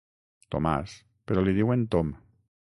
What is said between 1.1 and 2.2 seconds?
però li diuen Tom.